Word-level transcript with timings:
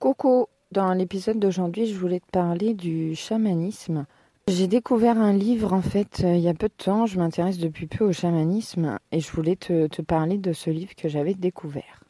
Coucou, 0.00 0.46
dans 0.72 0.94
l'épisode 0.94 1.38
d'aujourd'hui, 1.38 1.84
je 1.84 1.94
voulais 1.94 2.20
te 2.20 2.30
parler 2.32 2.72
du 2.72 3.14
chamanisme. 3.14 4.06
J'ai 4.48 4.66
découvert 4.66 5.18
un 5.18 5.34
livre 5.34 5.74
en 5.74 5.82
fait 5.82 6.22
euh, 6.24 6.36
il 6.36 6.40
y 6.40 6.48
a 6.48 6.54
peu 6.54 6.68
de 6.68 6.84
temps, 6.84 7.04
je 7.04 7.18
m'intéresse 7.18 7.58
depuis 7.58 7.86
peu 7.86 8.06
au 8.06 8.12
chamanisme 8.12 8.98
et 9.12 9.20
je 9.20 9.30
voulais 9.30 9.56
te, 9.56 9.88
te 9.88 10.00
parler 10.00 10.38
de 10.38 10.54
ce 10.54 10.70
livre 10.70 10.94
que 10.96 11.10
j'avais 11.10 11.34
découvert. 11.34 12.02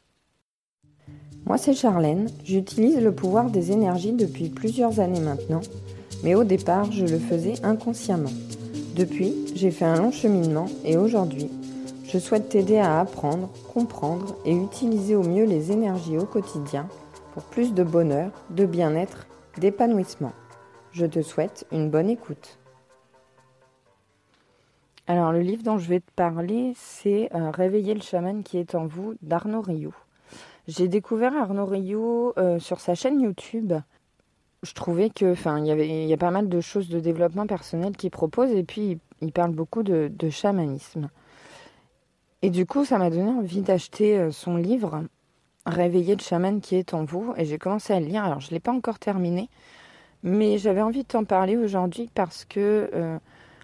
Moi 1.45 1.57
c'est 1.57 1.73
Charlène, 1.73 2.29
j'utilise 2.45 2.97
le 2.97 3.13
pouvoir 3.13 3.49
des 3.49 3.73
énergies 3.73 4.13
depuis 4.13 4.47
plusieurs 4.47 5.01
années 5.01 5.19
maintenant, 5.19 5.61
mais 6.23 6.33
au 6.33 6.45
départ 6.45 6.93
je 6.93 7.05
le 7.05 7.19
faisais 7.19 7.55
inconsciemment. 7.61 8.31
Depuis, 8.95 9.33
j'ai 9.53 9.69
fait 9.69 9.83
un 9.83 9.97
long 9.97 10.11
cheminement 10.11 10.67
et 10.85 10.95
aujourd'hui, 10.95 11.49
je 12.05 12.17
souhaite 12.19 12.47
t'aider 12.47 12.77
à 12.77 13.01
apprendre, 13.01 13.49
comprendre 13.73 14.37
et 14.45 14.55
utiliser 14.55 15.17
au 15.17 15.23
mieux 15.23 15.45
les 15.45 15.73
énergies 15.73 16.17
au 16.17 16.25
quotidien 16.25 16.87
pour 17.33 17.43
plus 17.43 17.73
de 17.73 17.83
bonheur, 17.83 18.31
de 18.49 18.65
bien-être, 18.65 19.27
d'épanouissement. 19.57 20.33
Je 20.91 21.05
te 21.05 21.21
souhaite 21.21 21.65
une 21.71 21.89
bonne 21.89 22.09
écoute. 22.09 22.59
Alors 25.07 25.31
le 25.31 25.39
livre 25.39 25.63
dont 25.63 25.77
je 25.77 25.87
vais 25.87 25.99
te 25.99 26.11
parler, 26.15 26.73
c'est 26.75 27.29
euh, 27.33 27.51
Réveiller 27.51 27.93
le 27.93 28.01
chaman 28.01 28.43
qui 28.43 28.57
est 28.57 28.75
en 28.75 28.85
vous 28.85 29.15
d'Arnaud 29.21 29.61
Rioux. 29.61 29.95
J'ai 30.67 30.87
découvert 30.87 31.35
Arnaud 31.35 31.65
Rioux 31.65 32.33
euh, 32.37 32.59
sur 32.59 32.79
sa 32.79 32.95
chaîne 32.95 33.19
YouTube. 33.19 33.73
Je 34.63 34.73
trouvais 34.73 35.09
que, 35.09 35.31
enfin, 35.31 35.57
il 35.59 35.65
y 35.65 35.71
avait, 35.71 36.13
a 36.13 36.17
pas 36.17 36.31
mal 36.31 36.47
de 36.47 36.61
choses 36.61 36.87
de 36.87 36.99
développement 36.99 37.47
personnel 37.47 37.97
qu'il 37.97 38.11
propose 38.11 38.51
et 38.51 38.63
puis 38.63 38.99
il, 39.21 39.31
parle 39.31 39.51
beaucoup 39.51 39.81
de, 39.81 40.11
de, 40.13 40.29
chamanisme. 40.29 41.09
Et 42.43 42.49
du 42.51 42.65
coup, 42.65 42.85
ça 42.85 42.99
m'a 42.99 43.09
donné 43.09 43.31
envie 43.31 43.61
d'acheter 43.61 44.19
euh, 44.19 44.31
son 44.31 44.55
livre 44.55 45.03
Réveiller 45.67 46.15
le 46.15 46.21
chaman 46.21 46.59
qui 46.59 46.75
est 46.75 46.95
en 46.95 47.03
vous 47.03 47.33
et 47.37 47.45
j'ai 47.45 47.59
commencé 47.59 47.93
à 47.93 47.99
le 47.99 48.07
lire. 48.07 48.23
Alors 48.23 48.39
je 48.39 48.49
l'ai 48.49 48.59
pas 48.59 48.71
encore 48.71 48.97
terminé, 48.97 49.47
mais 50.23 50.57
j'avais 50.57 50.81
envie 50.81 51.03
de 51.03 51.07
t'en 51.07 51.23
parler 51.23 51.55
aujourd'hui 51.55 52.09
parce 52.15 52.45
que 52.45 52.89
euh, 52.95 53.19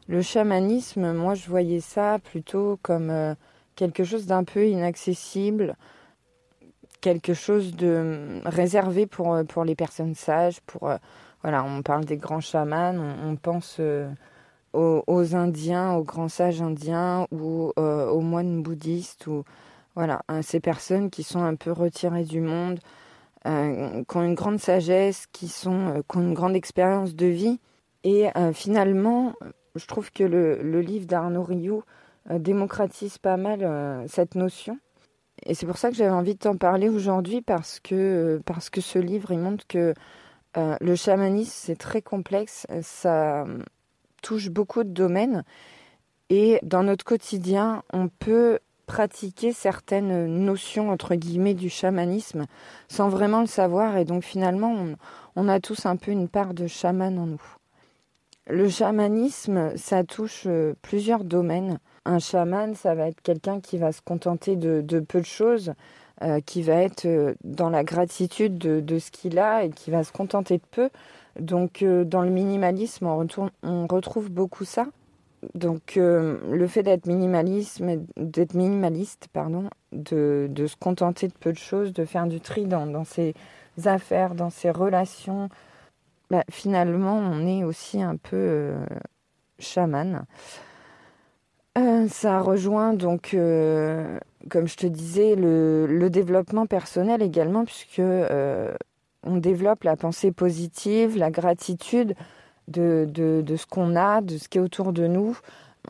le 0.07 0.21
chamanisme, 0.21 1.11
moi 1.13 1.33
je 1.33 1.49
voyais 1.49 1.79
ça 1.79 2.19
plutôt 2.19 2.77
comme 2.83 3.09
euh, 3.09 3.33
quelque 3.75 4.03
chose 4.03 4.27
d'un 4.27 4.43
peu 4.43 4.67
inaccessible, 4.67 5.75
quelque 7.01 7.33
chose 7.33 7.75
de 7.75 7.87
euh, 7.87 8.41
réservé 8.45 9.07
pour, 9.07 9.35
pour 9.47 9.63
les 9.63 9.75
personnes 9.75 10.13
sages, 10.13 10.61
pour 10.67 10.91
voilà, 11.41 11.63
on 11.63 11.81
parle 11.81 12.05
des 12.05 12.17
grands 12.17 12.41
chamans, 12.41 12.95
on, 13.23 13.35
pense 13.37 13.81
aux, 14.73 15.35
Indiens, 15.35 15.93
aux 15.93 16.03
grands 16.03 16.27
sages 16.27 16.61
indiens 16.61 17.25
ou 17.31 17.71
aux 17.77 18.21
moines 18.21 18.61
bouddhistes 18.61 19.25
ou 19.27 19.43
voilà, 19.97 20.21
ces 20.43 20.59
personnes 20.59 21.09
qui 21.09 21.23
sont 21.23 21.41
un 21.41 21.55
peu 21.55 21.71
retirées 21.71 22.23
du 22.23 22.39
monde, 22.39 22.79
euh, 23.47 24.03
qui 24.07 24.17
ont 24.17 24.21
une 24.21 24.35
grande 24.35 24.59
sagesse, 24.59 25.25
qui, 25.31 25.47
sont, 25.47 25.87
euh, 25.87 26.01
qui 26.07 26.17
ont 26.17 26.21
une 26.21 26.35
grande 26.35 26.55
expérience 26.55 27.15
de 27.15 27.25
vie. 27.25 27.59
Et 28.03 28.27
euh, 28.37 28.53
finalement, 28.53 29.33
je 29.73 29.87
trouve 29.87 30.11
que 30.11 30.23
le, 30.23 30.61
le 30.61 30.81
livre 30.81 31.07
d'Arnaud 31.07 31.41
Rioux 31.41 31.83
démocratise 32.29 33.17
pas 33.17 33.37
mal 33.37 34.05
cette 34.07 34.35
notion. 34.35 34.77
Et 35.47 35.55
c'est 35.55 35.65
pour 35.65 35.79
ça 35.79 35.89
que 35.89 35.95
j'avais 35.95 36.11
envie 36.11 36.35
de 36.35 36.39
t'en 36.39 36.57
parler 36.57 36.89
aujourd'hui 36.89 37.41
parce 37.41 37.79
que, 37.79 38.39
parce 38.45 38.69
que 38.69 38.81
ce 38.81 38.99
livre, 38.99 39.31
il 39.31 39.39
montre 39.39 39.65
que 39.65 39.95
le 40.55 40.95
chamanisme, 40.95 41.53
c'est 41.55 41.77
très 41.77 42.03
complexe, 42.03 42.67
ça 42.83 43.45
touche 44.21 44.49
beaucoup 44.49 44.83
de 44.83 44.89
domaines. 44.89 45.43
Et 46.29 46.59
dans 46.61 46.83
notre 46.83 47.05
quotidien, 47.05 47.81
on 47.93 48.09
peut 48.09 48.59
pratiquer 48.87 49.51
certaines 49.51 50.25
notions 50.25 50.89
entre 50.89 51.13
guillemets 51.13 51.53
du 51.53 51.69
chamanisme 51.69 52.45
sans 52.87 53.09
vraiment 53.09 53.41
le 53.41 53.47
savoir 53.47 53.97
et 53.97 54.05
donc 54.05 54.23
finalement 54.23 54.75
on, 55.35 55.47
a 55.49 55.59
tous 55.59 55.85
un 55.85 55.97
peu 55.97 56.11
une 56.11 56.27
part 56.27 56.55
de 56.55 56.65
chaman 56.65 57.19
en 57.19 57.27
nous. 57.27 57.41
Le 58.49 58.69
chamanisme, 58.69 59.75
ça 59.75 60.05
touche 60.05 60.43
euh, 60.47 60.73
plusieurs 60.81 61.25
domaines. 61.25 61.79
Un 62.05 62.17
chaman, 62.17 62.75
ça 62.75 62.95
va 62.95 63.09
être 63.09 63.21
quelqu'un 63.21 63.59
qui 63.59 63.77
va 63.77 63.91
se 63.91 64.01
contenter 64.01 64.55
de, 64.55 64.81
peu 65.01 65.19
de 65.19 65.25
choses, 65.25 65.73
euh, 66.23 66.39
qui 66.39 66.61
va 66.61 66.75
être 66.75 67.05
euh, 67.05 67.35
dans 67.43 67.69
la 67.69 67.83
gratitude 67.83 68.57
de, 68.57 68.99
ce 68.99 69.11
qu'il 69.11 69.37
a 69.37 69.65
et 69.65 69.69
qui 69.69 69.91
va 69.91 70.05
se 70.05 70.13
contenter 70.13 70.57
de 70.57 70.63
peu. 70.71 70.89
Donc 71.39 71.83
dans 71.83 72.21
le 72.21 72.29
minimalisme, 72.31 73.05
on, 73.05 73.27
on 73.61 73.85
retrouve 73.85 74.31
beaucoup 74.31 74.65
ça 74.65 74.87
donc 75.53 75.97
euh, 75.97 76.37
le 76.51 76.67
fait 76.67 76.83
d'être 76.83 77.05
minimaliste, 77.05 77.81
d'être 78.17 78.53
minimaliste, 78.53 79.27
pardon, 79.31 79.69
de, 79.91 80.47
de, 80.49 80.67
se 80.67 80.75
contenter 80.75 81.27
de 81.27 81.33
peu 81.33 81.51
de 81.51 81.57
choses, 81.57 81.93
de 81.93 82.05
faire 82.05 82.27
du 82.27 82.39
tri 82.41 82.65
dans, 82.65 82.87
dans 82.87 83.03
ses 83.03 83.35
affaires, 83.85 84.33
dans 84.33 84.49
ses 84.49 84.71
relations, 84.71 85.49
bah, 86.29 86.43
finalement 86.49 87.17
on 87.17 87.45
est 87.45 87.63
aussi 87.63 88.01
un 88.01 88.17
peu 88.17 88.35
euh, 88.35 88.85
chaman. 89.59 90.25
Euh, 91.77 92.07
ça 92.07 92.41
rejoint 92.41 92.93
donc, 92.93 93.35
euh, 93.35 94.19
comme 94.49 94.67
je 94.67 94.75
te 94.77 94.87
disais, 94.87 95.35
le, 95.35 95.85
le, 95.85 96.09
développement 96.09 96.65
personnel 96.65 97.21
également, 97.21 97.65
puisque 97.65 98.01
on 98.01 99.37
développe 99.37 99.83
la 99.83 99.95
pensée 99.95 100.31
positive, 100.31 101.17
la 101.17 101.29
gratitude, 101.29 102.15
de, 102.67 103.07
de, 103.09 103.41
de 103.45 103.55
ce 103.55 103.65
qu'on 103.65 103.95
a, 103.95 104.21
de 104.21 104.37
ce 104.37 104.47
qui 104.49 104.57
est 104.57 104.61
autour 104.61 104.93
de 104.93 105.07
nous. 105.07 105.37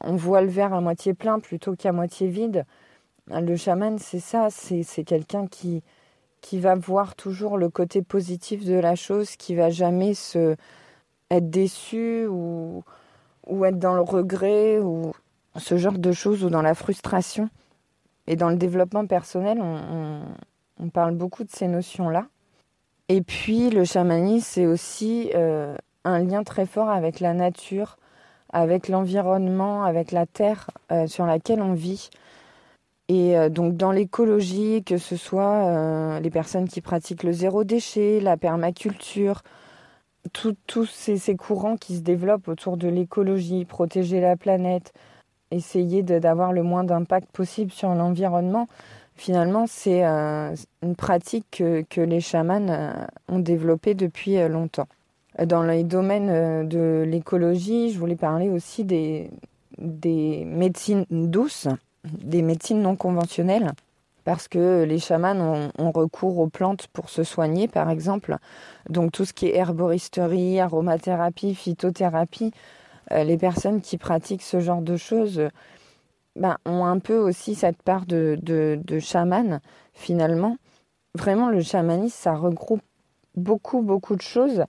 On 0.01 0.15
voit 0.15 0.41
le 0.41 0.49
verre 0.49 0.73
à 0.73 0.81
moitié 0.81 1.13
plein 1.13 1.39
plutôt 1.39 1.75
qu'à 1.75 1.91
moitié 1.91 2.27
vide. 2.27 2.65
Le 3.29 3.55
chaman, 3.55 3.97
c'est 3.99 4.19
ça, 4.19 4.49
c'est 4.49 5.03
quelqu'un 5.03 5.47
qui, 5.47 5.83
qui 6.41 6.59
va 6.59 6.75
voir 6.75 7.15
toujours 7.15 7.57
le 7.57 7.69
côté 7.69 8.01
positif 8.01 8.63
de 8.63 8.75
la 8.75 8.95
chose, 8.95 9.35
qui 9.35 9.55
va 9.55 9.69
jamais 9.69 10.13
se 10.13 10.55
être 11.29 11.49
déçu 11.49 12.25
ou, 12.27 12.83
ou 13.47 13.65
être 13.65 13.79
dans 13.79 13.95
le 13.95 14.01
regret 14.01 14.79
ou 14.79 15.11
ce 15.57 15.77
genre 15.77 15.97
de 15.97 16.11
choses 16.11 16.43
ou 16.43 16.49
dans 16.49 16.61
la 16.61 16.73
frustration. 16.73 17.49
Et 18.27 18.35
dans 18.35 18.49
le 18.49 18.55
développement 18.55 19.05
personnel, 19.07 19.59
on, 19.61 19.75
on, 19.91 20.21
on 20.79 20.89
parle 20.89 21.15
beaucoup 21.15 21.43
de 21.43 21.49
ces 21.49 21.67
notions-là. 21.67 22.27
Et 23.09 23.21
puis 23.21 23.69
le 23.69 23.83
chamanisme, 23.85 24.45
c'est 24.45 24.65
aussi 24.65 25.31
euh, 25.33 25.75
un 26.03 26.19
lien 26.19 26.43
très 26.43 26.65
fort 26.65 26.89
avec 26.89 27.19
la 27.19 27.33
nature, 27.33 27.97
avec 28.51 28.87
l'environnement, 28.87 29.83
avec 29.83 30.11
la 30.11 30.25
terre 30.25 30.69
euh, 30.91 31.07
sur 31.07 31.25
laquelle 31.25 31.61
on 31.61 31.73
vit. 31.73 32.09
Et 33.09 33.37
euh, 33.37 33.49
donc 33.49 33.75
dans 33.75 33.91
l'écologie, 33.91 34.83
que 34.83 34.97
ce 34.97 35.15
soit 35.15 35.65
euh, 35.65 36.19
les 36.19 36.29
personnes 36.29 36.67
qui 36.67 36.81
pratiquent 36.81 37.23
le 37.23 37.31
zéro 37.31 37.63
déchet, 37.63 38.19
la 38.19 38.37
permaculture, 38.37 39.43
tous 40.33 40.85
ces, 40.85 41.35
courants 41.37 41.77
qui 41.77 41.95
se 41.95 42.01
développent 42.01 42.49
autour 42.49 42.75
de 42.75 42.89
l'écologie, 42.89 43.63
protéger 43.63 44.19
la 44.19 44.35
planète, 44.35 44.93
essayer 45.51 46.03
d'avoir 46.03 46.51
le 46.51 46.63
moins 46.63 46.83
d'impact 46.83 47.31
possible 47.31 47.71
sur 47.71 47.95
l'environnement, 47.95 48.67
finalement 49.15 49.67
c'est 49.67 50.03
une 50.03 50.95
pratique 50.97 51.45
que, 51.49 51.81
que 51.89 52.01
les 52.01 52.19
chamans 52.19 52.93
ont 53.29 53.39
développée 53.39 53.93
depuis 53.93 54.35
longtemps. 54.49 54.89
Dans 55.45 55.61
les 55.61 55.83
domaines 55.83 56.29
euh, 56.29 56.63
de 56.63 57.03
l'écologie, 57.07 57.91
je 57.91 57.99
voulais 57.99 58.15
parler 58.15 58.49
aussi 58.49 58.83
des, 58.83 59.29
des 59.77 60.45
médecines 60.45 61.05
douces, 61.09 61.67
des 62.05 62.41
médecines 62.41 62.81
non 62.81 62.95
conventionnelles, 62.95 63.73
parce 64.23 64.47
que 64.47 64.83
les 64.83 64.97
chamans 64.97 65.69
ont, 65.77 65.91
recours 65.91 66.39
aux 66.39 66.47
plantes 66.47 66.87
pour 66.87 67.09
se 67.09 67.23
soigner, 67.23 67.67
par 67.67 67.91
exemple. 67.91 68.37
Donc 68.89 69.11
tout 69.11 69.25
ce 69.25 69.33
qui 69.33 69.45
est 69.45 69.55
herboristerie, 69.55 70.59
aromathérapie, 70.59 71.53
phytothérapie, 71.53 72.51
euh, 73.11 73.23
les 73.23 73.37
personnes 73.37 73.81
qui 73.81 73.97
pratiquent 73.97 74.41
ce 74.41 74.59
genre 74.59 74.81
de 74.81 74.97
choses 74.97 75.49
ben, 76.35 76.57
ont 76.65 76.85
un 76.85 76.97
peu 76.97 77.17
aussi 77.17 77.53
cette 77.53 77.81
part 77.83 78.07
de, 78.07 78.39
de, 78.41 78.79
de 78.83 78.99
chaman, 78.99 79.59
finalement. 79.93 80.57
Vraiment, 81.13 81.49
le 81.49 81.61
chamanisme, 81.61 82.17
ça 82.17 82.33
regroupe 82.33 82.81
beaucoup, 83.35 83.81
beaucoup 83.83 84.15
de 84.15 84.21
choses 84.21 84.65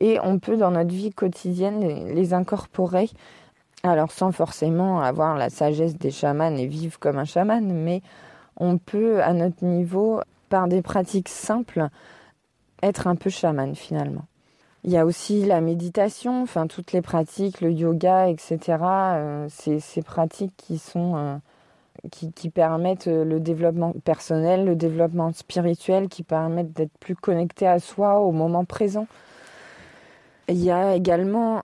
et 0.00 0.18
on 0.22 0.38
peut 0.38 0.56
dans 0.56 0.70
notre 0.70 0.92
vie 0.94 1.10
quotidienne 1.10 2.08
les, 2.14 2.34
incorporer. 2.34 3.10
Alors 3.82 4.10
sans 4.10 4.32
forcément 4.32 5.00
avoir 5.00 5.36
la 5.36 5.50
sagesse 5.50 5.96
des 5.96 6.10
chamans 6.10 6.56
et 6.56 6.66
vivre 6.66 6.98
comme 6.98 7.18
un 7.18 7.24
chaman, 7.24 7.64
mais 7.72 8.02
on 8.56 8.78
peut 8.78 9.22
à 9.22 9.32
notre 9.32 9.64
niveau, 9.64 10.20
par 10.48 10.68
des 10.68 10.82
pratiques 10.82 11.28
simples, 11.28 11.88
être 12.82 13.06
un 13.06 13.16
peu 13.16 13.30
chaman 13.30 13.74
finalement. 13.74 14.24
Il 14.84 14.90
y 14.90 14.96
a 14.96 15.04
aussi 15.04 15.44
la 15.44 15.60
méditation, 15.60 16.42
enfin 16.42 16.66
toutes 16.66 16.92
les 16.92 17.02
pratiques, 17.02 17.60
le 17.60 17.70
yoga, 17.70 18.28
etc. 18.28 18.58
Euh, 18.80 19.46
ces 19.48 20.02
pratiques 20.02 20.54
qui 20.56 20.78
sont 20.78 21.16
euh, 21.16 21.36
qui, 22.10 22.32
qui, 22.32 22.48
permettent 22.48 23.06
le 23.06 23.40
développement 23.40 23.92
personnel, 24.04 24.64
le 24.64 24.76
développement 24.76 25.32
spirituel, 25.32 26.08
qui 26.08 26.22
permettent 26.22 26.72
d'être 26.72 26.96
plus 26.98 27.14
connecté 27.14 27.66
à 27.66 27.78
soi 27.78 28.20
au 28.20 28.32
moment 28.32 28.64
présent. 28.64 29.06
Il 30.48 30.62
y 30.62 30.70
a 30.70 30.94
également 30.94 31.62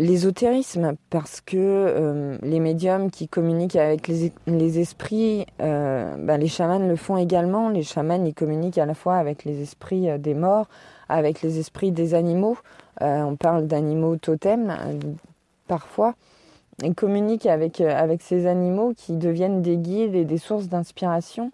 l'ésotérisme, 0.00 0.94
parce 1.10 1.40
que 1.40 1.56
euh, 1.56 2.38
les 2.42 2.58
médiums 2.58 3.10
qui 3.10 3.28
communiquent 3.28 3.76
avec 3.76 4.08
les, 4.08 4.78
esprits, 4.78 5.46
euh, 5.60 6.16
ben, 6.18 6.38
les 6.38 6.48
chamans 6.48 6.78
le 6.78 6.96
font 6.96 7.18
également. 7.18 7.68
Les 7.68 7.82
chamans, 7.82 8.24
ils 8.24 8.34
communiquent 8.34 8.78
à 8.78 8.86
la 8.86 8.94
fois 8.94 9.16
avec 9.16 9.44
les 9.44 9.60
esprits 9.60 10.08
euh, 10.08 10.18
des 10.18 10.34
morts, 10.34 10.68
avec 11.08 11.42
les 11.42 11.58
esprits 11.58 11.92
des 11.92 12.14
animaux. 12.14 12.56
on 13.00 13.36
parle 13.36 13.66
d'animaux 13.66 14.16
totems, 14.16 14.74
parfois. 15.66 16.14
Ils 16.82 16.94
communiquent 16.94 17.46
avec, 17.46 17.80
avec 17.80 18.22
ces 18.22 18.46
animaux 18.46 18.94
qui 18.96 19.16
deviennent 19.16 19.60
des 19.60 19.76
guides 19.76 20.14
et 20.14 20.24
des 20.24 20.38
sources 20.38 20.68
d'inspiration. 20.68 21.50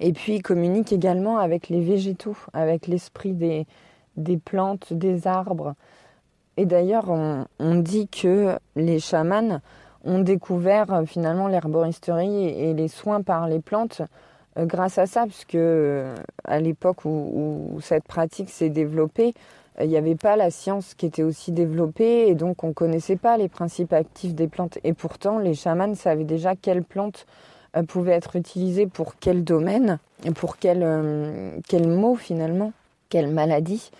Et 0.00 0.12
puis, 0.12 0.36
ils 0.36 0.42
communiquent 0.42 0.92
également 0.92 1.38
avec 1.38 1.68
les 1.68 1.80
végétaux, 1.80 2.36
avec 2.54 2.86
l'esprit 2.86 3.32
des, 3.32 3.66
des 4.16 4.36
plantes, 4.36 4.92
des 4.92 5.26
arbres. 5.26 5.74
Et 6.56 6.66
d'ailleurs, 6.66 7.08
on, 7.08 7.74
dit 7.76 8.08
que 8.08 8.58
les 8.76 9.00
chamans 9.00 9.60
ont 10.04 10.18
découvert 10.18 10.92
euh, 10.92 11.04
finalement 11.06 11.48
l'herboristerie 11.48 12.44
et, 12.44 12.74
les 12.74 12.88
soins 12.88 13.22
par 13.22 13.48
les 13.48 13.60
plantes 13.60 14.02
euh, 14.58 14.66
grâce 14.66 14.98
à 14.98 15.06
ça, 15.06 15.24
puisque 15.24 15.54
euh, 15.54 16.14
à 16.44 16.60
l'époque 16.60 17.04
où, 17.04 17.78
cette 17.80 18.04
pratique 18.04 18.50
s'est 18.50 18.68
développée, 18.68 19.34
il 19.80 19.88
n'y 19.88 19.96
avait 19.96 20.16
pas 20.16 20.36
la 20.36 20.50
science 20.50 20.92
qui 20.92 21.06
était 21.06 21.22
aussi 21.22 21.50
développée 21.50 22.28
et 22.28 22.34
donc 22.34 22.62
on 22.62 22.68
ne 22.68 22.72
connaissait 22.74 23.16
pas 23.16 23.38
les 23.38 23.48
principes 23.48 23.94
actifs 23.94 24.34
des 24.34 24.46
plantes. 24.46 24.78
Et 24.84 24.92
pourtant, 24.92 25.38
les 25.38 25.54
chamans 25.54 25.94
savaient 25.94 26.24
déjà 26.24 26.54
quelles 26.54 26.84
plantes 26.84 27.26
pouvaient 27.88 28.12
être 28.12 28.36
utilisées 28.36 28.86
pour 28.86 29.14
quel 29.18 29.44
domaine, 29.44 29.98
pour 30.34 30.58
quel, 30.58 30.86
quel 31.66 31.88
mot 31.88 32.16
finalement, 32.16 32.74
quelle 33.12 33.28
maladie. 33.28 33.90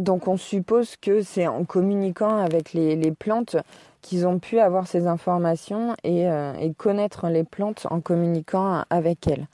Donc 0.00 0.26
on 0.26 0.36
suppose 0.36 0.96
que 0.96 1.22
c'est 1.22 1.46
en 1.46 1.64
communiquant 1.64 2.38
avec 2.38 2.72
les, 2.72 3.12
plantes 3.12 3.56
qu'ils 4.02 4.26
ont 4.26 4.40
pu 4.40 4.58
avoir 4.58 4.88
ces 4.88 5.06
informations 5.06 5.94
euh, 6.04 6.54
et, 6.58 6.74
connaître 6.74 7.28
les 7.28 7.44
plantes 7.44 7.86
en 7.88 8.00
communiquant 8.00 8.82
avec 8.90 9.28
elles. 9.28 9.46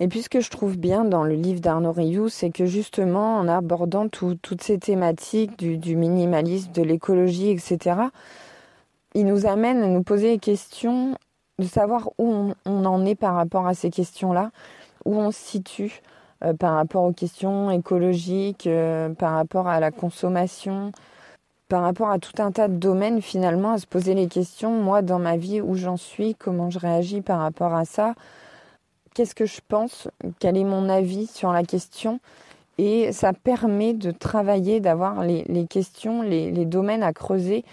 Et 0.00 0.08
puis 0.08 0.22
ce 0.22 0.28
que 0.28 0.40
je 0.40 0.50
trouve 0.50 0.76
bien 0.76 1.04
dans 1.04 1.22
le 1.22 1.34
livre 1.34 1.60
d'Arnaud 1.60 1.92
Rioux, 1.92 2.28
c'est 2.28 2.50
que 2.50 2.66
justement 2.66 3.36
en 3.36 3.46
abordant 3.46 4.08
toutes 4.08 4.62
ces 4.62 4.78
thématiques 4.78 5.56
du, 5.56 5.94
minimalisme, 5.94 6.72
de 6.72 6.82
l'écologie, 6.82 7.50
etc., 7.50 8.00
il 9.14 9.26
nous 9.26 9.46
amène 9.46 9.80
à 9.82 9.86
nous 9.86 10.02
poser 10.02 10.32
les 10.32 10.38
questions, 10.38 11.16
de 11.60 11.64
savoir 11.64 12.10
où 12.18 12.52
on 12.66 12.84
en 12.84 13.06
est 13.06 13.14
par 13.14 13.36
rapport 13.36 13.68
à 13.68 13.74
ces 13.74 13.90
questions-là, 13.90 14.50
où 15.04 15.14
on 15.16 15.30
se 15.30 15.38
situe, 15.38 16.02
euh, 16.46 16.54
par 16.54 16.74
rapport 16.74 17.04
aux 17.04 17.12
questions 17.12 17.70
écologiques, 17.70 18.66
euh, 18.66 19.08
par 19.10 19.34
rapport 19.34 19.68
à 19.68 19.80
la 19.80 19.90
consommation, 19.90 20.92
par 21.68 21.82
rapport 21.82 22.10
à 22.10 22.18
tout 22.18 22.40
un 22.40 22.52
tas 22.52 22.68
de 22.68 22.76
domaines 22.76 23.20
finalement, 23.20 23.72
à 23.72 23.78
se 23.78 23.86
poser 23.86 24.14
les 24.14 24.28
questions, 24.28 24.70
moi 24.70 25.02
dans 25.02 25.18
ma 25.18 25.36
vie, 25.36 25.60
où 25.60 25.74
j'en 25.74 25.96
suis, 25.96 26.34
comment 26.34 26.70
je 26.70 26.78
réagis 26.78 27.20
par 27.20 27.40
rapport 27.40 27.74
à 27.74 27.84
ça, 27.84 28.14
qu'est-ce 29.14 29.34
que 29.34 29.46
je 29.46 29.60
pense, 29.66 30.08
quel 30.38 30.56
est 30.56 30.64
mon 30.64 30.88
avis 30.88 31.26
sur 31.26 31.52
la 31.52 31.64
question? 31.64 32.20
Et 32.78 33.12
ça 33.12 33.32
permet 33.32 33.94
de 33.94 34.10
travailler, 34.10 34.80
d'avoir 34.80 35.24
les, 35.24 35.66
questions, 35.68 36.22
les, 36.22 36.66
domaines 36.66 37.02
à 37.02 37.14
creuser, 37.14 37.64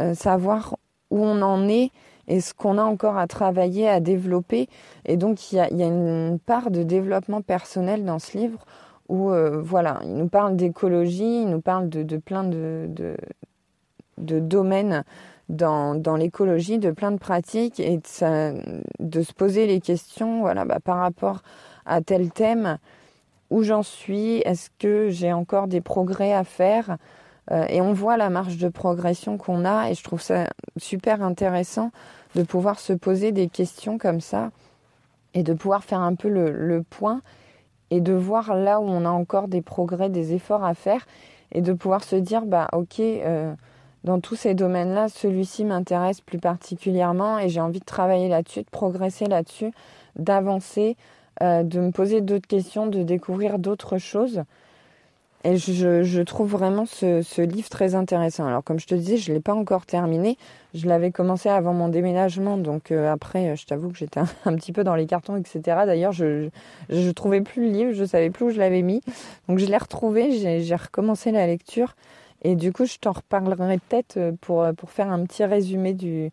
euh, 0.00 0.14
savoir 0.14 0.76
où 1.10 1.18
on 1.24 1.42
en 1.42 1.68
est 1.68 1.90
et 2.32 2.40
ce 2.40 2.54
qu'on 2.54 2.78
a 2.78 2.82
encore 2.82 3.18
à 3.18 3.26
travailler, 3.26 3.86
à 3.90 4.00
développer. 4.00 4.66
Et 5.04 5.18
donc, 5.18 5.52
il 5.52 5.56
y 5.56 5.60
a, 5.60 5.68
une 5.68 6.38
part 6.38 6.70
de 6.70 6.82
développement 6.82 7.42
personnel 7.42 8.06
dans 8.06 8.18
ce 8.18 8.38
livre 8.38 8.64
où, 9.10 9.30
euh, 9.30 9.60
voilà, 9.60 10.00
il 10.04 10.14
nous 10.14 10.28
parle 10.28 10.56
d'écologie, 10.56 11.42
il 11.42 11.50
nous 11.50 11.60
parle 11.60 11.90
de, 11.90 12.16
plein 12.16 12.42
de, 12.42 13.16
domaines 14.16 15.04
dans, 15.50 16.16
l'écologie, 16.16 16.78
de 16.78 16.90
plein 16.90 17.10
de 17.10 17.18
pratiques 17.18 17.80
et 17.80 17.98
de, 17.98 18.54
de 18.98 19.22
se 19.22 19.34
poser 19.34 19.66
les 19.66 19.80
questions, 19.80 20.40
voilà, 20.40 20.64
bah, 20.64 20.78
par 20.82 20.96
rapport 21.00 21.42
à 21.84 22.00
tel 22.00 22.30
thème, 22.30 22.78
où 23.50 23.62
j'en 23.62 23.82
suis, 23.82 24.38
est-ce 24.38 24.70
que 24.78 25.10
j'ai 25.10 25.34
encore 25.34 25.68
des 25.68 25.82
progrès 25.82 26.32
à 26.32 26.44
faire? 26.44 26.96
Euh, 27.50 27.64
et 27.68 27.80
on 27.80 27.92
voit 27.92 28.16
la 28.16 28.30
marge 28.30 28.56
de 28.58 28.68
progression 28.68 29.36
qu'on 29.36 29.64
a 29.64 29.90
et 29.90 29.94
je 29.94 30.04
trouve 30.04 30.22
ça 30.22 30.48
super 30.76 31.22
intéressant 31.22 31.90
de 32.34 32.42
pouvoir 32.42 32.78
se 32.78 32.92
poser 32.92 33.32
des 33.32 33.48
questions 33.48 33.98
comme 33.98 34.20
ça 34.20 34.50
et 35.34 35.42
de 35.42 35.52
pouvoir 35.52 35.82
faire 35.82 36.00
un 36.00 36.14
peu 36.14 36.28
le, 36.28 36.84
point 36.88 37.20
et 37.90 38.00
de 38.00 38.12
voir 38.12 38.54
là 38.54 38.80
où 38.80 38.84
on 38.84 39.04
a 39.04 39.10
encore 39.10 39.48
des 39.48 39.62
progrès, 39.62 40.08
des 40.08 40.34
efforts 40.34 40.64
à 40.64 40.74
faire 40.74 41.06
et 41.52 41.60
de 41.60 41.72
pouvoir 41.72 42.04
se 42.04 42.16
dire 42.16 42.46
bah 42.46 42.68
ok 42.72 43.00
euh, 43.00 43.52
dans 44.04 44.18
tous 44.18 44.34
ces 44.34 44.54
domaines-là, 44.54 45.08
celui-ci 45.08 45.64
m'intéresse 45.64 46.20
plus 46.20 46.38
particulièrement 46.38 47.38
et 47.38 47.48
j'ai 47.48 47.60
envie 47.60 47.78
de 47.78 47.84
travailler 47.84 48.28
là-dessus, 48.28 48.62
de 48.62 48.70
progresser 48.70 49.26
là-dessus, 49.26 49.70
d'avancer, 50.16 50.96
euh, 51.40 51.62
de 51.62 51.78
me 51.78 51.92
poser 51.92 52.20
d'autres 52.20 52.48
questions, 52.48 52.86
de 52.86 53.04
découvrir 53.04 53.60
d'autres 53.60 53.98
choses. 53.98 54.42
Et 55.44 55.56
je, 55.56 56.22
trouve 56.22 56.50
vraiment 56.50 56.86
ce, 56.86 57.40
livre 57.40 57.68
très 57.68 57.96
intéressant. 57.96 58.46
Alors 58.46 58.62
comme 58.62 58.78
je 58.78 58.86
te 58.86 58.94
disais, 58.94 59.16
je 59.16 59.30
ne 59.30 59.36
l'ai 59.36 59.40
pas 59.40 59.54
encore 59.54 59.86
terminé. 59.86 60.38
Je 60.72 60.86
l'avais 60.86 61.10
commencé 61.10 61.48
avant 61.48 61.74
mon 61.74 61.88
déménagement, 61.88 62.56
donc 62.56 62.92
euh, 62.92 63.12
après, 63.12 63.56
je 63.56 63.66
t'avoue 63.66 63.90
que 63.90 63.98
j'étais 63.98 64.20
un, 64.44 64.54
petit 64.54 64.72
peu 64.72 64.84
dans 64.84 64.94
les 64.94 65.06
cartons, 65.06 65.36
etc. 65.36 65.60
D'ailleurs, 65.84 66.12
je 66.12 66.48
ne 66.90 67.12
trouvais 67.12 67.40
plus 67.40 67.66
le 67.66 67.72
livre, 67.72 67.92
je 67.92 68.04
savais 68.04 68.30
plus 68.30 68.46
où 68.46 68.50
je 68.50 68.58
l'avais 68.58 68.82
mis. 68.82 69.00
Donc 69.48 69.58
je 69.58 69.66
l'ai 69.66 69.76
retrouvé, 69.76 70.60
j'ai 70.62 70.76
recommencé 70.76 71.32
la 71.32 71.46
lecture. 71.46 71.96
Et 72.44 72.56
du 72.56 72.72
coup, 72.72 72.86
je 72.86 72.98
t'en 72.98 73.12
reparlerai 73.12 73.78
peut-être 73.78 74.16
euh, 74.16 74.32
pour, 74.40 74.64
pour 74.76 74.90
faire 74.90 75.10
un 75.10 75.24
petit 75.24 75.44
résumé 75.44 75.92
du, 75.92 76.30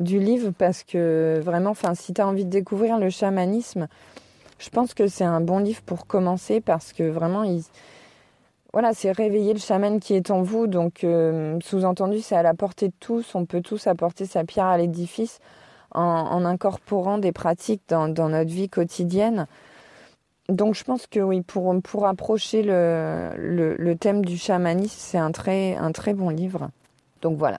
du 0.00 0.18
livre, 0.18 0.50
parce 0.56 0.82
que 0.82 1.40
vraiment, 1.42 1.74
si 1.94 2.14
tu 2.14 2.20
as 2.20 2.26
envie 2.26 2.44
de 2.44 2.50
découvrir 2.50 2.98
le 2.98 3.10
chamanisme, 3.10 3.88
je 4.58 4.70
pense 4.70 4.94
que 4.94 5.08
c'est 5.08 5.24
un 5.24 5.40
bon 5.40 5.58
livre 5.58 5.82
pour 5.82 6.06
commencer, 6.06 6.60
parce 6.60 6.94
que 6.94 7.02
vraiment, 7.02 7.42
il 7.44 7.62
voilà, 8.72 8.92
c'est 8.92 9.10
réveiller 9.10 9.52
le 9.54 9.58
chaman 9.58 10.00
qui 10.00 10.14
est 10.14 10.30
en 10.30 10.42
vous. 10.42 10.66
Donc, 10.66 11.04
euh, 11.04 11.58
sous-entendu, 11.62 12.20
c'est 12.20 12.36
à 12.36 12.42
la 12.42 12.54
portée 12.54 12.88
de 12.88 12.94
tous. 13.00 13.34
On 13.34 13.46
peut 13.46 13.62
tous 13.62 13.86
apporter 13.86 14.26
sa 14.26 14.44
pierre 14.44 14.66
à 14.66 14.78
l'édifice 14.78 15.38
en, 15.92 16.44
incorporant 16.44 17.18
des 17.18 17.32
pratiques 17.32 17.82
dans, 17.88 18.08
notre 18.08 18.50
vie 18.50 18.68
quotidienne. 18.68 19.46
Donc, 20.48 20.74
je 20.74 20.84
pense 20.84 21.06
que 21.06 21.20
oui, 21.20 21.40
pour, 21.40 22.06
approcher 22.06 22.62
le, 22.62 23.94
thème 23.94 24.24
du 24.24 24.36
chamanisme, 24.36 24.96
c'est 24.98 25.18
un 25.18 25.32
très, 25.32 26.14
bon 26.14 26.28
livre. 26.28 26.68
Donc, 27.22 27.38
voilà, 27.38 27.58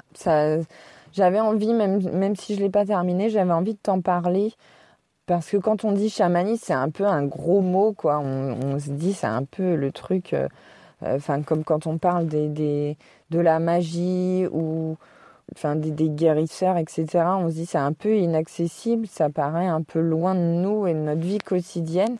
j'avais 1.13 1.39
envie, 1.39 1.73
même, 1.73 2.35
si 2.35 2.53
je 2.53 2.59
ne 2.59 2.65
l'ai 2.65 2.71
pas 2.71 2.85
terminé, 2.85 3.29
j'avais 3.29 3.53
envie 3.53 3.73
de 3.73 3.79
t'en 3.81 4.01
parler. 4.01 4.53
Parce 5.25 5.49
que 5.49 5.57
quand 5.57 5.83
on 5.83 5.91
dit 5.91 6.09
chamanisme, 6.09 6.63
c'est 6.65 6.73
un 6.73 6.89
peu 6.89 7.05
un 7.05 7.23
gros 7.23 7.61
mot, 7.61 7.91
quoi. 7.91 8.19
On, 8.19 8.79
se 8.79 8.91
dit, 8.91 9.13
c'est 9.13 9.27
un 9.27 9.43
peu 9.43 9.75
le 9.75 9.91
truc. 9.91 10.33
Euh, 10.33 10.47
enfin 11.01 11.41
comme 11.41 11.63
quand 11.63 11.87
on 11.87 11.97
parle 11.97 12.27
des, 12.27 12.97
de 13.29 13.39
la 13.39 13.59
magie 13.59 14.45
ou 14.51 14.97
enfin 15.55 15.75
des, 15.75 16.09
guérisseurs, 16.09 16.77
etc. 16.77 17.05
On 17.39 17.49
se 17.49 17.55
dit 17.55 17.65
c'est 17.65 17.77
un 17.77 17.93
peu 17.93 18.17
inaccessible, 18.17 19.07
ça 19.07 19.29
paraît 19.29 19.67
un 19.67 19.81
peu 19.81 19.99
loin 19.99 20.35
de 20.35 20.39
nous 20.39 20.87
et 20.87 20.93
de 20.93 20.99
notre 20.99 21.21
vie 21.21 21.39
quotidienne. 21.39 22.17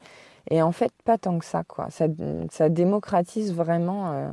Et 0.50 0.62
en 0.62 0.72
fait, 0.72 0.92
pas 1.04 1.18
tant 1.18 1.40
que 1.40 1.46
ça, 1.46 1.64
quoi. 1.64 1.88
Ça, 1.90 2.06
ça 2.52 2.70
démocratise 2.70 3.54
vraiment 3.54 4.12
euh, 4.14 4.30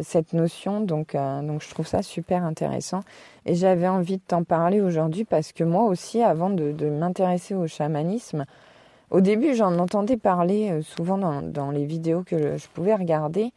cette 0.00 0.32
notion, 0.32 0.80
donc, 0.80 1.14
euh, 1.14 1.42
donc 1.42 1.62
je 1.62 1.68
trouve 1.68 1.86
ça 1.86 2.02
super 2.02 2.44
intéressant. 2.44 3.00
Et 3.44 3.54
j'avais 3.54 3.88
envie 3.88 4.16
de 4.16 4.22
t'en 4.26 4.42
parler 4.42 4.80
aujourd'hui 4.80 5.24
parce 5.24 5.52
que 5.52 5.62
moi 5.62 5.84
aussi, 5.84 6.22
avant 6.22 6.48
de, 6.48 6.72
de 6.72 6.88
m'intéresser 6.88 7.54
au 7.54 7.66
chamanisme, 7.66 8.46
au 9.10 9.20
début, 9.20 9.54
j'en 9.54 9.78
entendais 9.78 10.16
parler 10.16 10.70
euh, 10.70 10.82
souvent 10.82 11.18
dans, 11.42 11.70
les 11.70 11.84
vidéos 11.84 12.22
que 12.24 12.56
je 12.56 12.66
pouvais 12.68 12.94
regarder, 12.94 13.52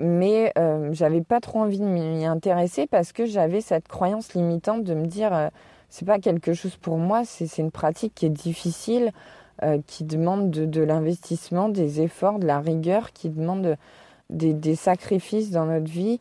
mais 0.00 0.52
euh, 0.58 0.90
j'avais 0.92 1.22
pas 1.22 1.40
trop 1.40 1.60
envie 1.60 1.78
de 1.78 1.84
m'y 1.84 2.24
intéresser 2.24 2.86
parce 2.86 3.12
que 3.12 3.26
j'avais 3.26 3.60
cette 3.60 3.88
croyance 3.88 4.34
limitante 4.34 4.84
de 4.84 4.94
me 4.94 5.06
dire 5.06 5.34
euh, 5.34 5.48
c'est 5.88 6.06
pas 6.06 6.18
quelque 6.18 6.54
chose 6.54 6.76
pour 6.76 6.98
moi, 6.98 7.24
c'est 7.24 7.58
une 7.58 7.70
pratique 7.70 8.14
qui 8.14 8.26
est 8.26 8.30
difficile, 8.30 9.12
qui 9.88 10.04
demande 10.04 10.50
de, 10.50 10.82
l'investissement, 10.82 11.68
des 11.68 12.00
efforts, 12.00 12.38
de 12.38 12.46
la 12.46 12.60
rigueur, 12.60 13.12
qui 13.12 13.28
demande 13.28 13.76
des 14.30 14.76
sacrifices 14.76 15.50
dans 15.50 15.64
notre 15.64 15.90
vie 15.90 16.20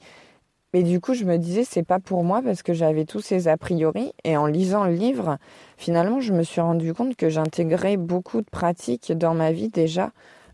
et 0.74 0.83
du 0.83 1.00
coup, 1.00 1.13
je 1.13 1.24
me 1.24 1.38
disais, 1.38 1.63
c'est 1.63 1.83
pas 1.83 2.00
pour 2.00 2.24
moi 2.24 2.41
parce 2.41 2.62
que 2.62 2.74
j'avais 2.74 3.05
tous 3.05 3.21
ces 3.21 3.47
a 3.47 3.57
priori. 3.57 4.13
Et 4.24 4.36
en 4.38 4.45
lisant 4.45 4.83
le 4.83 4.93
livre, 4.93 5.38
finalement, 5.77 6.19
je 6.19 6.33
me 6.33 6.43
suis 6.43 6.62
rendu 6.62 6.93
compte 6.93 7.15
que 7.15 7.29
j'intégrais 7.29 7.97
beaucoup 7.97 8.41
de 8.41 8.50
pratiques 8.50 9.12
dans 9.17 9.33
ma 9.33 9.51
vie 9.51 9.69
déjà 9.69 10.12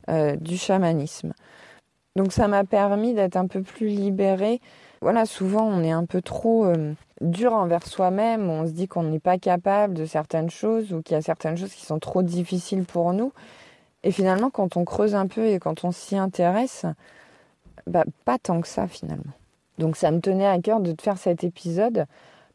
euh, 0.09 0.35
du 0.35 0.57
chamanisme. 0.57 1.33
Donc 2.15 2.31
ça 2.31 2.47
m'a 2.47 2.63
permis 2.63 3.13
d'être 3.13 3.37
un 3.37 3.47
peu 3.47 3.63
plus 3.63 3.87
libérée. 3.87 4.61
Voilà, 5.01 5.25
souvent 5.25 5.65
on 5.65 5.83
est 5.83 5.91
un 5.91 6.05
peu 6.05 6.21
trop 6.21 6.65
euh, 6.65 6.93
dur 7.21 7.53
envers 7.53 7.85
soi-même, 7.85 8.49
on 8.49 8.67
se 8.67 8.71
dit 8.71 8.87
qu'on 8.87 9.03
n'est 9.03 9.19
pas 9.19 9.37
capable 9.37 9.95
de 9.95 10.05
certaines 10.05 10.49
choses 10.49 10.93
ou 10.93 11.01
qu'il 11.01 11.15
y 11.15 11.17
a 11.17 11.21
certaines 11.21 11.57
choses 11.57 11.73
qui 11.73 11.85
sont 11.85 11.99
trop 11.99 12.21
difficiles 12.21 12.85
pour 12.85 13.13
nous. 13.13 13.33
Et 14.03 14.11
finalement, 14.11 14.49
quand 14.49 14.77
on 14.77 14.85
creuse 14.85 15.15
un 15.15 15.27
peu 15.27 15.47
et 15.47 15.59
quand 15.59 15.83
on 15.83 15.91
s'y 15.91 16.15
intéresse, 16.17 16.85
bah, 17.87 18.03
pas 18.25 18.37
tant 18.37 18.61
que 18.61 18.67
ça 18.67 18.87
finalement. 18.87 19.33
Donc 19.77 19.95
ça 19.95 20.11
me 20.11 20.19
tenait 20.19 20.47
à 20.47 20.59
cœur 20.59 20.79
de 20.79 20.91
te 20.91 21.01
faire 21.01 21.17
cet 21.17 21.43
épisode 21.43 22.05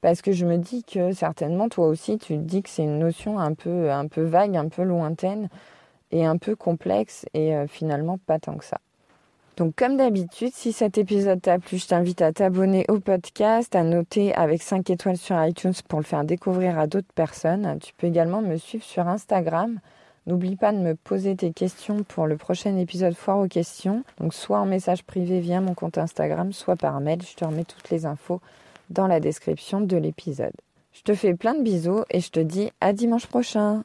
parce 0.00 0.22
que 0.22 0.32
je 0.32 0.46
me 0.46 0.56
dis 0.56 0.84
que 0.84 1.12
certainement 1.12 1.68
toi 1.68 1.86
aussi 1.86 2.18
tu 2.18 2.36
dis 2.36 2.62
que 2.62 2.70
c'est 2.70 2.84
une 2.84 2.98
notion 2.98 3.38
un 3.38 3.54
peu, 3.54 3.90
un 3.90 4.06
peu 4.06 4.22
vague, 4.22 4.56
un 4.56 4.68
peu 4.68 4.82
lointaine 4.82 5.48
et 6.10 6.24
un 6.24 6.36
peu 6.36 6.54
complexe 6.54 7.26
et 7.34 7.54
euh, 7.54 7.66
finalement 7.66 8.18
pas 8.18 8.38
tant 8.38 8.56
que 8.56 8.64
ça. 8.64 8.78
Donc 9.58 9.74
comme 9.74 9.96
d'habitude, 9.96 10.52
si 10.54 10.72
cet 10.72 10.98
épisode 10.98 11.42
t'a 11.42 11.58
plu, 11.58 11.78
je 11.78 11.88
t'invite 11.88 12.22
à 12.22 12.32
t'abonner 12.32 12.84
au 12.88 13.00
podcast, 13.00 13.74
à 13.74 13.82
noter 13.82 14.32
avec 14.32 14.62
5 14.62 14.88
étoiles 14.88 15.16
sur 15.16 15.44
iTunes 15.44 15.72
pour 15.88 15.98
le 15.98 16.04
faire 16.04 16.22
découvrir 16.22 16.78
à 16.78 16.86
d'autres 16.86 17.12
personnes. 17.12 17.76
Tu 17.80 17.92
peux 17.94 18.06
également 18.06 18.40
me 18.40 18.56
suivre 18.56 18.84
sur 18.84 19.08
Instagram. 19.08 19.80
N'oublie 20.28 20.56
pas 20.56 20.72
de 20.72 20.78
me 20.78 20.94
poser 20.94 21.34
tes 21.36 21.54
questions 21.54 22.02
pour 22.02 22.26
le 22.26 22.36
prochain 22.36 22.76
épisode 22.76 23.14
Foire 23.14 23.38
aux 23.38 23.48
questions. 23.48 24.04
Donc 24.20 24.34
soit 24.34 24.58
en 24.58 24.66
message 24.66 25.02
privé 25.02 25.40
via 25.40 25.62
mon 25.62 25.72
compte 25.72 25.96
Instagram, 25.96 26.52
soit 26.52 26.76
par 26.76 27.00
mail. 27.00 27.22
Je 27.22 27.34
te 27.34 27.46
remets 27.46 27.64
toutes 27.64 27.88
les 27.88 28.04
infos 28.04 28.42
dans 28.90 29.06
la 29.06 29.20
description 29.20 29.80
de 29.80 29.96
l'épisode. 29.96 30.52
Je 30.92 31.00
te 31.00 31.14
fais 31.14 31.32
plein 31.32 31.54
de 31.54 31.62
bisous 31.62 32.04
et 32.10 32.20
je 32.20 32.30
te 32.30 32.40
dis 32.40 32.70
à 32.82 32.92
dimanche 32.92 33.26
prochain. 33.26 33.84